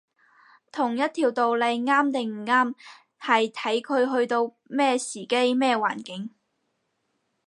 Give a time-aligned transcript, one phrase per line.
[0.71, 2.73] 同一條道理啱定唔啱，
[3.21, 6.31] 係睇佢去到咩時機，咩環境